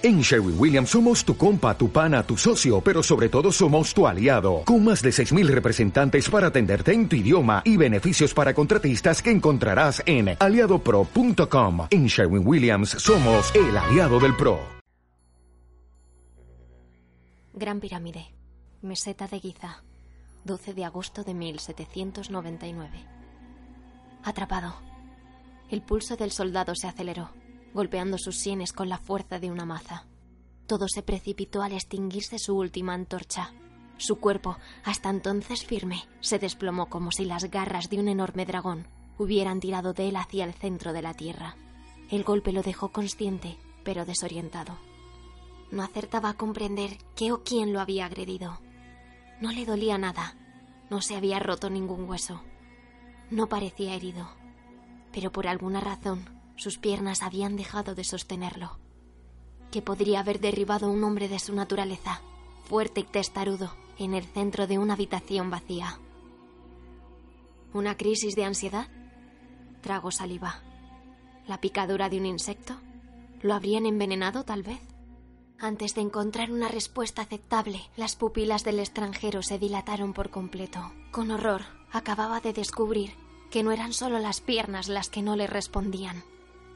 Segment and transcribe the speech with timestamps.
[0.00, 4.06] En Sherwin Williams somos tu compa, tu pana, tu socio, pero sobre todo somos tu
[4.06, 9.20] aliado, con más de 6.000 representantes para atenderte en tu idioma y beneficios para contratistas
[9.20, 11.88] que encontrarás en aliadopro.com.
[11.90, 14.60] En Sherwin Williams somos el aliado del PRO.
[17.54, 18.28] Gran Pirámide,
[18.82, 19.82] Meseta de Giza,
[20.44, 23.04] 12 de agosto de 1799.
[24.22, 24.76] Atrapado.
[25.68, 27.30] El pulso del soldado se aceleró
[27.74, 30.06] golpeando sus sienes con la fuerza de una maza.
[30.66, 33.52] Todo se precipitó al extinguirse su última antorcha.
[33.96, 38.86] Su cuerpo, hasta entonces firme, se desplomó como si las garras de un enorme dragón
[39.18, 41.56] hubieran tirado de él hacia el centro de la tierra.
[42.10, 44.78] El golpe lo dejó consciente, pero desorientado.
[45.70, 48.60] No acertaba a comprender qué o quién lo había agredido.
[49.40, 50.36] No le dolía nada.
[50.90, 52.42] No se había roto ningún hueso.
[53.30, 54.28] No parecía herido.
[55.12, 58.78] Pero por alguna razón sus piernas habían dejado de sostenerlo.
[59.70, 62.20] Que podría haber derribado un hombre de su naturaleza,
[62.64, 65.98] fuerte y testarudo, en el centro de una habitación vacía.
[67.72, 68.88] ¿Una crisis de ansiedad?
[69.80, 70.62] Trago saliva.
[71.46, 72.76] ¿La picadura de un insecto?
[73.40, 74.80] ¿Lo habrían envenenado, tal vez?
[75.60, 80.92] Antes de encontrar una respuesta aceptable, las pupilas del extranjero se dilataron por completo.
[81.10, 83.14] Con horror, acababa de descubrir
[83.50, 86.22] que no eran solo las piernas las que no le respondían,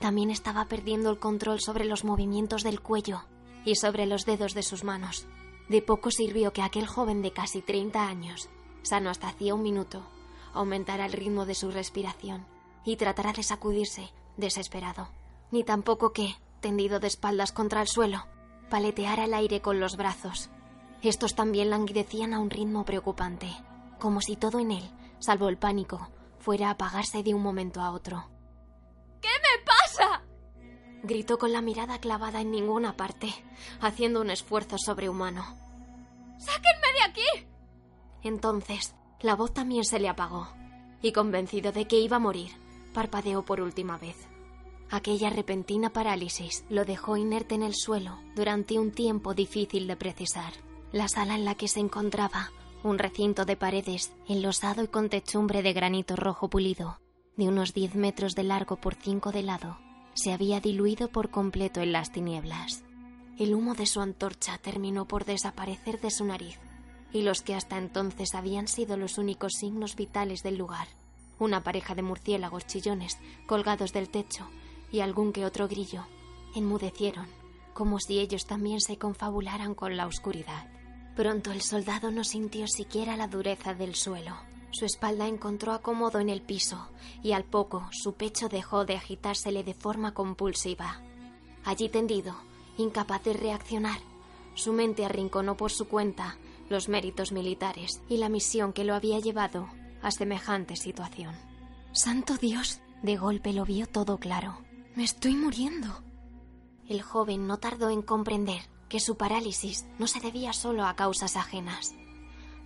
[0.03, 3.23] también estaba perdiendo el control sobre los movimientos del cuello
[3.65, 5.29] y sobre los dedos de sus manos.
[5.69, 8.51] De poco sirvió que aquel joven de casi 30 años,
[8.83, 10.03] sano hasta hacía un minuto,
[10.53, 12.45] aumentara el ritmo de su respiración
[12.85, 15.09] y tratara de sacudirse, desesperado.
[15.53, 18.27] Ni tampoco que, tendido de espaldas contra el suelo,
[18.71, 20.51] paleteara el aire con los brazos.
[21.01, 23.49] Estos también languidecían a un ritmo preocupante,
[24.01, 26.09] como si todo en él, salvo el pánico,
[26.41, 28.29] fuera a apagarse de un momento a otro.
[29.21, 29.72] ¿Qué me pasa?
[31.03, 33.35] Gritó con la mirada clavada en ninguna parte,
[33.81, 35.45] haciendo un esfuerzo sobrehumano.
[36.39, 37.47] ¡Sáquenme de aquí!
[38.23, 40.49] Entonces, la voz también se le apagó,
[41.03, 42.53] y convencido de que iba a morir,
[42.95, 44.17] parpadeó por última vez.
[44.91, 50.53] Aquella repentina parálisis lo dejó inerte en el suelo durante un tiempo difícil de precisar.
[50.93, 52.53] La sala en la que se encontraba,
[52.85, 57.01] un recinto de paredes enlosado y con techumbre de granito rojo pulido,
[57.37, 59.79] de unos diez metros de largo por cinco de lado,
[60.15, 62.83] se había diluido por completo en las tinieblas.
[63.39, 66.59] El humo de su antorcha terminó por desaparecer de su nariz,
[67.13, 70.89] y los que hasta entonces habían sido los únicos signos vitales del lugar,
[71.39, 74.49] una pareja de murciélagos chillones colgados del techo
[74.91, 76.07] y algún que otro grillo,
[76.55, 77.27] enmudecieron,
[77.75, 80.67] como si ellos también se confabularan con la oscuridad.
[81.17, 84.37] Pronto el soldado no sintió siquiera la dureza del suelo.
[84.73, 86.89] Su espalda encontró acomodo en el piso
[87.23, 91.03] y al poco su pecho dejó de agitársele de forma compulsiva.
[91.63, 92.35] Allí tendido,
[92.79, 94.01] incapaz de reaccionar,
[94.55, 96.39] su mente arrinconó por su cuenta
[96.71, 99.69] los méritos militares y la misión que lo había llevado
[100.01, 101.35] a semejante situación.
[101.93, 104.59] Santo Dios, de golpe lo vio todo claro.
[104.97, 106.03] Me estoy muriendo.
[106.89, 111.37] El joven no tardó en comprender que su parálisis no se debía solo a causas
[111.37, 111.95] ajenas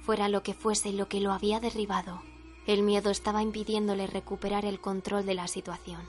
[0.06, 2.22] fuera lo que fuese lo que lo había derribado,
[2.68, 6.00] el miedo estaba impidiéndole recuperar el control de la situación.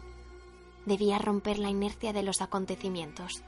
[0.86, 3.42] Debía romper la inercia de los acontecimientos.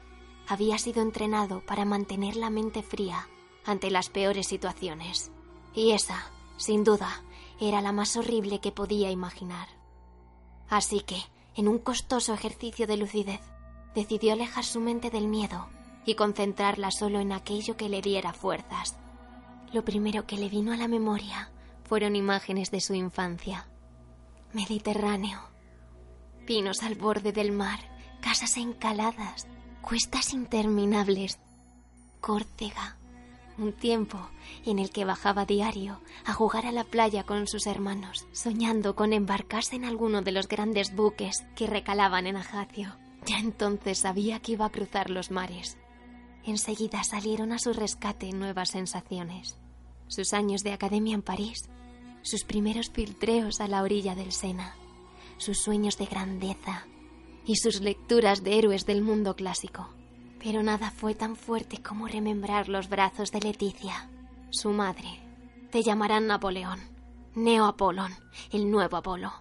[0.48, 3.28] Había sido entrenado para mantener la mente fría
[3.64, 5.30] ante las peores situaciones.
[5.72, 7.22] Y esa, sin duda,
[7.60, 9.68] era la más horrible que podía imaginar.
[10.68, 11.22] Así que,
[11.54, 13.40] en un costoso ejercicio de lucidez,
[13.94, 15.68] decidió alejar su mente del miedo
[16.04, 18.96] y concentrarla solo en aquello que le diera fuerzas.
[19.72, 21.50] Lo primero que le vino a la memoria
[21.84, 23.68] fueron imágenes de su infancia.
[24.52, 25.40] Mediterráneo.
[26.46, 27.78] Pinos al borde del mar,
[28.20, 29.46] casas encaladas,
[29.80, 31.38] cuestas interminables.
[32.20, 32.96] Córcega.
[33.58, 34.18] Un tiempo
[34.64, 39.12] en el que bajaba diario a jugar a la playa con sus hermanos, soñando con
[39.12, 42.96] embarcarse en alguno de los grandes buques que recalaban en Ajacio.
[43.26, 45.76] Ya entonces sabía que iba a cruzar los mares.
[46.44, 49.58] Enseguida salieron a su rescate nuevas sensaciones.
[50.08, 51.68] Sus años de academia en París,
[52.22, 54.74] sus primeros filtreos a la orilla del Sena,
[55.36, 56.86] sus sueños de grandeza
[57.46, 59.88] y sus lecturas de héroes del mundo clásico.
[60.42, 64.08] Pero nada fue tan fuerte como remembrar los brazos de Leticia,
[64.48, 65.20] su madre.
[65.70, 66.80] Te llamarán Napoleón,
[67.34, 68.14] Neo Apolón,
[68.50, 69.32] el nuevo Apolo.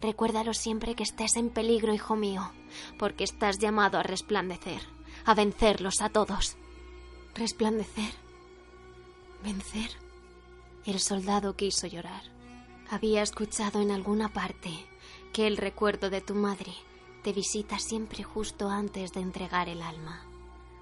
[0.00, 2.50] Recuérdalo siempre que estés en peligro, hijo mío,
[2.98, 4.80] porque estás llamado a resplandecer
[5.24, 6.56] a vencerlos a todos.
[7.34, 8.12] Resplandecer.
[9.42, 9.90] Vencer.
[10.84, 12.22] El soldado quiso llorar.
[12.90, 14.70] Había escuchado en alguna parte
[15.32, 16.72] que el recuerdo de tu madre
[17.22, 20.24] te visita siempre justo antes de entregar el alma.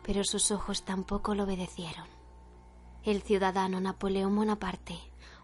[0.08, 2.06] pero sus ojos tampoco lo obedecieron.
[3.04, 4.98] El ciudadano Napoleón Bonaparte,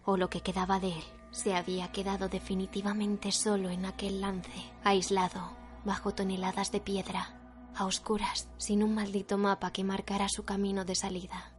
[0.05, 5.51] o lo que quedaba de él, se había quedado definitivamente solo en aquel lance, aislado,
[5.83, 7.44] bajo toneladas de piedra,
[7.75, 11.51] a oscuras, sin un maldito mapa que marcara su camino de salida,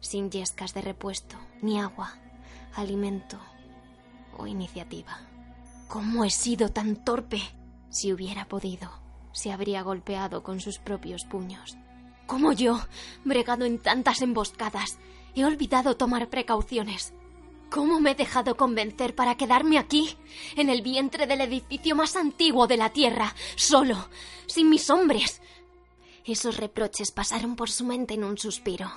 [0.00, 2.14] sin yescas de repuesto, ni agua,
[2.74, 3.38] alimento
[4.36, 5.18] o iniciativa.
[5.88, 7.42] ¿Cómo he sido tan torpe?
[7.90, 8.90] Si hubiera podido,
[9.32, 11.76] se habría golpeado con sus propios puños.
[12.26, 12.80] ¿Cómo yo,
[13.24, 14.98] bregado en tantas emboscadas,
[15.34, 17.12] he olvidado tomar precauciones?
[17.70, 20.16] ¿Cómo me he dejado convencer para quedarme aquí,
[20.56, 24.08] en el vientre del edificio más antiguo de la Tierra, solo,
[24.46, 25.42] sin mis hombres?
[26.26, 28.90] Esos reproches pasaron por su mente en un suspiro,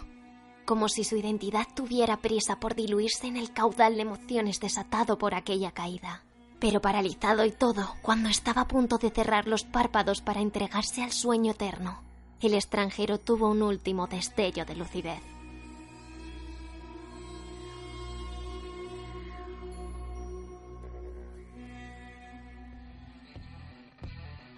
[0.65, 5.35] como si su identidad tuviera prisa por diluirse en el caudal de emociones desatado por
[5.35, 6.24] aquella caída.
[6.59, 11.12] Pero paralizado y todo, cuando estaba a punto de cerrar los párpados para entregarse al
[11.12, 12.01] sueño eterno,
[12.39, 15.21] el extranjero tuvo un último destello de lucidez.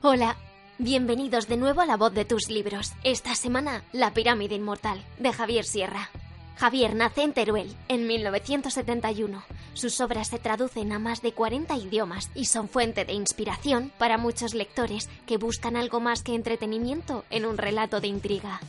[0.03, 0.37] Hola,
[0.79, 2.93] bienvenidos de nuevo a la voz de tus libros.
[3.03, 6.09] Esta semana, La pirámide inmortal, de Javier Sierra.
[6.55, 9.43] Javier nace en Teruel en 1971.
[9.73, 14.17] Sus obras se traducen a más de 40 idiomas y son fuente de inspiración para
[14.17, 18.61] muchos lectores que buscan algo más que entretenimiento en un relato de intriga.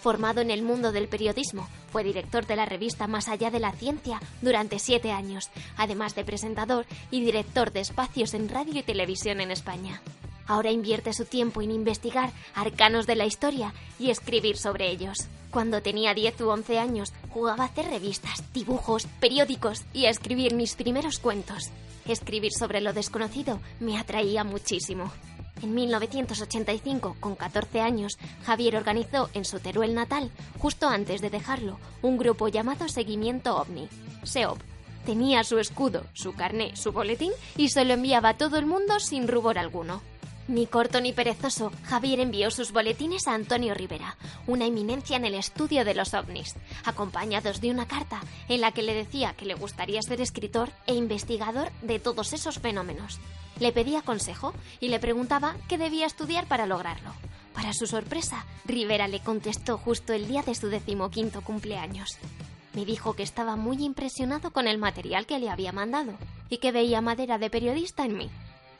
[0.00, 3.72] Formado en el mundo del periodismo, fue director de la revista Más allá de la
[3.72, 9.40] ciencia durante siete años, además de presentador y director de espacios en radio y televisión
[9.42, 10.00] en España.
[10.46, 15.18] Ahora invierte su tiempo en investigar arcanos de la historia y escribir sobre ellos.
[15.50, 20.54] Cuando tenía 10 u 11 años, jugaba a hacer revistas, dibujos, periódicos y a escribir
[20.54, 21.70] mis primeros cuentos.
[22.06, 25.12] Escribir sobre lo desconocido me atraía muchísimo.
[25.62, 31.78] En 1985, con 14 años, Javier organizó en su Teruel natal, justo antes de dejarlo,
[32.02, 33.88] un grupo llamado Seguimiento OVNI,
[34.24, 34.58] SEOP.
[35.06, 38.98] Tenía su escudo, su carné, su boletín y se lo enviaba a todo el mundo
[38.98, 40.02] sin rubor alguno.
[40.48, 44.16] Ni corto ni perezoso, Javier envió sus boletines a Antonio Rivera,
[44.48, 48.82] una eminencia en el estudio de los ovnis, acompañados de una carta en la que
[48.82, 53.20] le decía que le gustaría ser escritor e investigador de todos esos fenómenos.
[53.60, 57.12] Le pedía consejo y le preguntaba qué debía estudiar para lograrlo.
[57.54, 62.18] Para su sorpresa, Rivera le contestó justo el día de su decimoquinto cumpleaños.
[62.74, 66.14] Me dijo que estaba muy impresionado con el material que le había mandado
[66.48, 68.30] y que veía madera de periodista en mí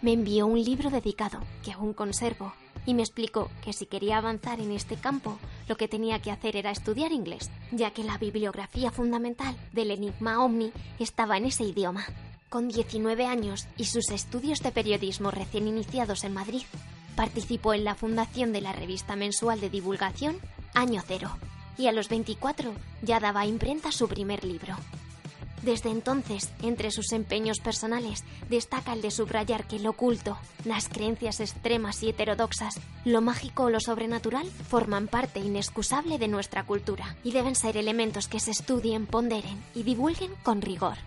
[0.02, 2.52] me envió un libro dedicado, que aún conservo,
[2.84, 5.38] y me explicó que si quería avanzar en este campo,
[5.68, 10.44] lo que tenía que hacer era estudiar inglés, ya que la bibliografía fundamental del Enigma
[10.44, 12.04] Omni estaba en ese idioma.
[12.48, 16.62] Con 19 años y sus estudios de periodismo recién iniciados en Madrid,
[17.16, 20.36] participó en la fundación de la revista mensual de divulgación
[20.74, 21.30] Año Cero,
[21.78, 22.72] y a los 24
[23.02, 24.76] ya daba a imprenta su primer libro,
[25.62, 31.38] desde entonces, entre sus empeños personales, destaca el de subrayar que lo oculto, las creencias
[31.38, 37.30] extremas y heterodoxas, lo mágico o lo sobrenatural forman parte inexcusable de nuestra cultura y
[37.30, 40.98] deben ser elementos que se estudien, ponderen y divulguen con rigor.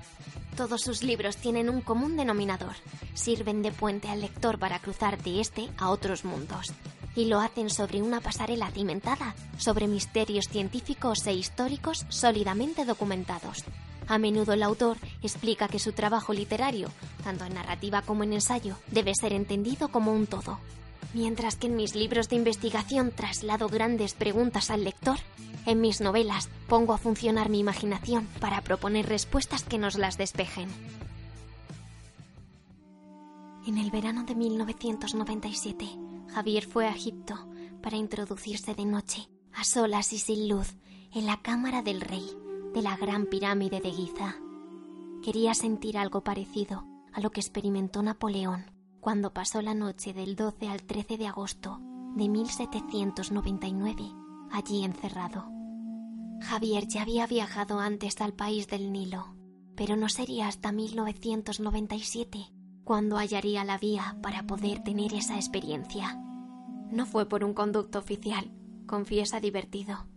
[0.56, 2.75] Todos sus libros tienen un común denominador.
[3.13, 6.74] Sirven de puente al lector para cruzar de este a otros mundos.
[7.13, 13.66] Y lo hacen sobre una pasarela cimentada, sobre misterios científicos e históricos sólidamente documentados.
[14.07, 16.90] A menudo el autor explica que su trabajo literario,
[17.24, 20.59] tanto en narrativa como en ensayo, debe ser entendido como un todo.
[21.14, 25.18] Mientras que en mis libros de investigación traslado grandes preguntas al lector,
[25.66, 30.69] en mis novelas pongo a funcionar mi imaginación para proponer respuestas que nos las despejen.
[33.66, 35.88] En el verano de 1997,
[36.33, 37.47] Javier fue a Egipto
[37.81, 40.76] para introducirse de noche, a solas y sin luz,
[41.12, 42.30] en la cámara del rey
[42.76, 44.36] de la gran pirámide de Giza.
[45.24, 48.66] Quería sentir algo parecido a lo que experimentó Napoleón
[49.00, 51.80] cuando pasó la noche del 12 al 13 de agosto
[52.18, 54.12] de 1799
[54.52, 55.46] allí encerrado.
[56.42, 59.38] Javier ya había viajado antes al país del Nilo,
[59.78, 62.52] pero no sería hasta 1997
[62.84, 66.22] cuando hallaría la vía para poder tener esa experiencia.
[66.92, 68.52] No fue por un conducto oficial,
[68.86, 70.08] confiesa divertido.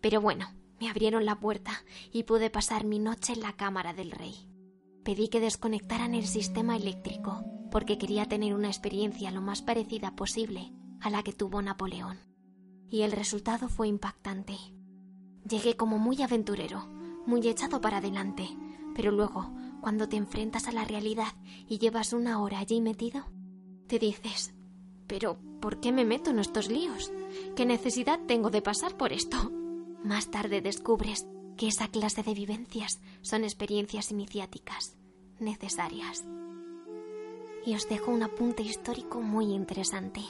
[0.00, 0.48] Pero bueno,
[0.80, 1.72] me abrieron la puerta
[2.10, 4.48] y pude pasar mi noche en la cámara del rey.
[5.04, 10.72] Pedí que desconectaran el sistema eléctrico porque quería tener una experiencia lo más parecida posible
[11.00, 12.18] a la que tuvo Napoleón.
[12.88, 14.56] Y el resultado fue impactante.
[15.48, 16.86] Llegué como muy aventurero,
[17.26, 18.48] muy echado para adelante,
[18.94, 21.32] pero luego, cuando te enfrentas a la realidad
[21.68, 23.26] y llevas una hora allí metido,
[23.86, 24.54] te dices,
[25.06, 27.12] pero ¿por qué me meto en estos líos?
[27.54, 29.59] ¿Qué necesidad tengo de pasar por esto?
[30.04, 31.26] Más tarde descubres
[31.56, 34.96] que esa clase de vivencias son experiencias iniciáticas
[35.38, 36.24] necesarias.
[37.66, 40.22] Y os dejo un apunte histórico muy interesante.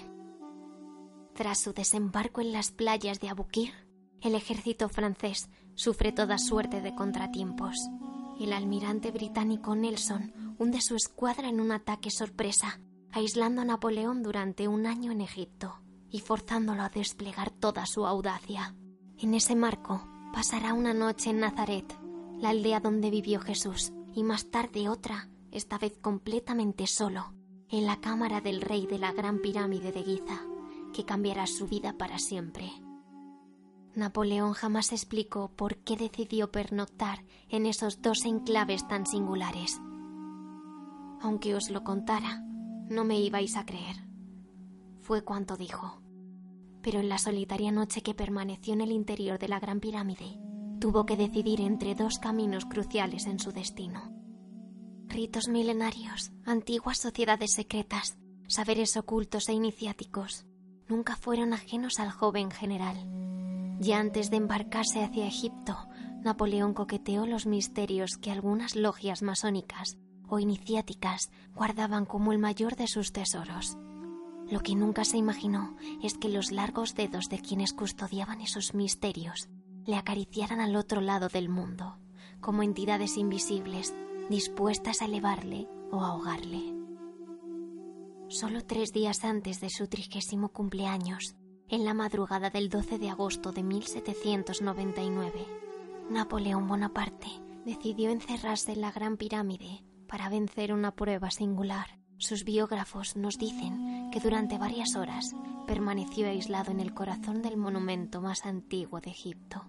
[1.34, 3.72] Tras su desembarco en las playas de Abukir,
[4.20, 7.76] el ejército francés sufre toda suerte de contratiempos.
[8.40, 12.80] El almirante británico Nelson hunde su escuadra en un ataque sorpresa,
[13.12, 18.74] aislando a Napoleón durante un año en Egipto y forzándolo a desplegar toda su audacia.
[19.22, 20.00] En ese marco
[20.32, 21.84] pasará una noche en Nazaret,
[22.38, 27.34] la aldea donde vivió Jesús, y más tarde otra, esta vez completamente solo,
[27.68, 30.40] en la cámara del rey de la gran pirámide de Giza,
[30.94, 32.72] que cambiará su vida para siempre.
[33.94, 39.82] Napoleón jamás explicó por qué decidió pernoctar en esos dos enclaves tan singulares.
[41.20, 42.42] Aunque os lo contara,
[42.88, 43.96] no me ibais a creer.
[45.02, 46.00] Fue cuanto dijo.
[46.82, 50.38] Pero en la solitaria noche que permaneció en el interior de la Gran Pirámide,
[50.80, 54.12] tuvo que decidir entre dos caminos cruciales en su destino.
[55.06, 60.46] Ritos milenarios, antiguas sociedades secretas, saberes ocultos e iniciáticos,
[60.88, 62.96] nunca fueron ajenos al joven general
[63.80, 65.74] ya antes de embarcarse hacia Egipto,
[66.22, 69.96] Napoleón coqueteó los misterios que algunas logias masónicas
[70.28, 73.78] o iniciáticas guardaban como el mayor de sus tesoros.
[74.50, 79.48] Lo que nunca se imaginó es que los largos dedos de quienes custodiaban esos misterios
[79.86, 81.98] le acariciaran al otro lado del mundo,
[82.40, 83.94] como entidades invisibles
[84.28, 86.74] dispuestas a elevarle o ahogarle.
[88.28, 91.34] Solo tres días antes de su trigésimo cumpleaños,
[91.68, 95.46] en la madrugada del 12 de agosto de 1799,
[96.10, 97.28] Napoleón Bonaparte
[97.64, 101.99] decidió encerrarse en la Gran Pirámide para vencer una prueba singular.
[102.20, 105.34] Sus biógrafos nos dicen que durante varias horas
[105.66, 109.64] permaneció aislado en el corazón del monumento más antiguo de Egipto.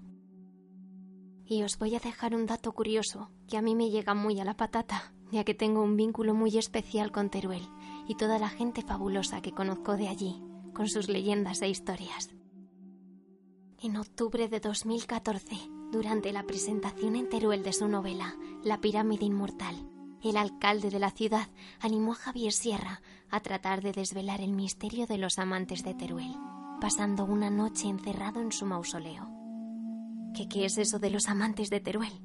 [1.46, 4.43] Y os voy a dejar un dato curioso que a mí me llega muy a
[4.43, 7.65] la patata, ya que tengo un vínculo muy especial con Teruel
[8.05, 10.43] y toda la gente fabulosa que conozco de allí
[10.74, 12.36] con sus leyendas e historias.
[13.79, 15.55] En octubre de 2014,
[15.93, 19.90] durante la presentación en Teruel de su novela La pirámide inmortal,
[20.23, 21.47] el alcalde de la ciudad
[21.79, 26.35] animó a Javier Sierra a tratar de desvelar el misterio de los amantes de Teruel,
[26.79, 29.29] pasando una noche encerrado en su mausoleo.
[30.35, 32.21] ¿Qué, qué es eso de los amantes de Teruel?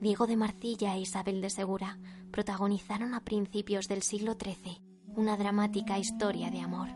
[0.00, 1.98] Diego de Marcilla e Isabel de Segura
[2.30, 4.82] protagonizaron a principios del siglo XIII
[5.16, 6.88] una dramática historia de amor.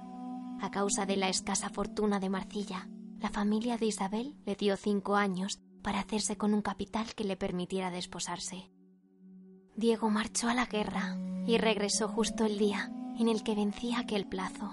[0.61, 5.17] A causa de la escasa fortuna de Marcilla, la familia de Isabel le dio cinco
[5.17, 8.71] años para hacerse con un capital que le permitiera desposarse.
[9.77, 14.27] Diego marchó a la guerra y regresó justo el día en el que vencía aquel
[14.27, 14.71] plazo,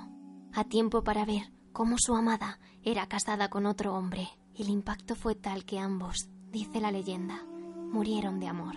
[0.53, 4.29] a tiempo para ver cómo su amada era casada con otro hombre.
[4.55, 8.75] El impacto fue tal que ambos, dice la leyenda, murieron de amor.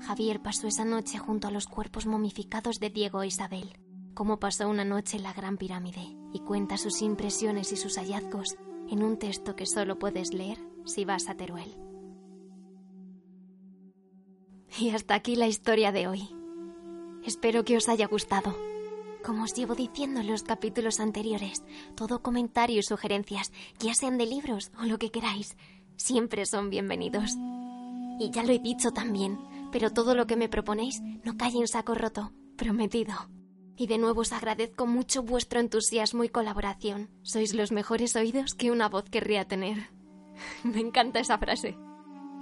[0.00, 3.78] Javier pasó esa noche junto a los cuerpos momificados de Diego e Isabel,
[4.14, 8.56] como pasó una noche en la Gran Pirámide y cuenta sus impresiones y sus hallazgos
[8.88, 11.89] en un texto que solo puedes leer si vas a Teruel.
[14.78, 16.28] Y hasta aquí la historia de hoy.
[17.24, 18.56] Espero que os haya gustado.
[19.24, 21.62] Como os llevo diciendo en los capítulos anteriores,
[21.94, 25.56] todo comentario y sugerencias, ya sean de libros o lo que queráis,
[25.96, 27.36] siempre son bienvenidos.
[28.18, 29.38] Y ya lo he dicho también,
[29.72, 33.14] pero todo lo que me proponéis no cae en saco roto, prometido.
[33.76, 37.10] Y de nuevo os agradezco mucho vuestro entusiasmo y colaboración.
[37.22, 39.90] Sois los mejores oídos que una voz querría tener.
[40.64, 41.76] Me encanta esa frase.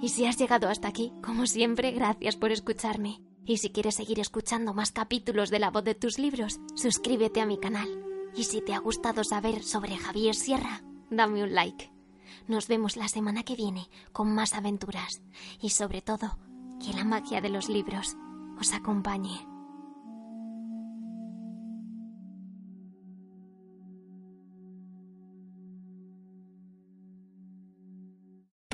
[0.01, 3.21] Y si has llegado hasta aquí, como siempre, gracias por escucharme.
[3.45, 7.45] Y si quieres seguir escuchando más capítulos de la voz de tus libros, suscríbete a
[7.45, 7.87] mi canal.
[8.35, 11.91] Y si te ha gustado saber sobre Javier Sierra, dame un like.
[12.47, 15.21] Nos vemos la semana que viene con más aventuras.
[15.61, 16.37] Y sobre todo,
[16.79, 18.15] que la magia de los libros
[18.59, 19.47] os acompañe.